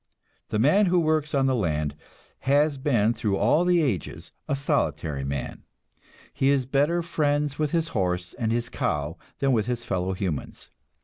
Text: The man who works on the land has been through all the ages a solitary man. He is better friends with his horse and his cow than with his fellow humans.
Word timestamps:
The 0.47 0.57
man 0.57 0.87
who 0.87 0.99
works 0.99 1.35
on 1.35 1.45
the 1.45 1.53
land 1.53 1.93
has 2.39 2.79
been 2.79 3.13
through 3.13 3.37
all 3.37 3.63
the 3.63 3.83
ages 3.83 4.31
a 4.47 4.55
solitary 4.55 5.23
man. 5.23 5.61
He 6.33 6.49
is 6.49 6.65
better 6.65 7.03
friends 7.03 7.59
with 7.59 7.69
his 7.69 7.89
horse 7.89 8.33
and 8.33 8.51
his 8.51 8.67
cow 8.67 9.19
than 9.37 9.51
with 9.51 9.67
his 9.67 9.85
fellow 9.85 10.13
humans. 10.13 10.71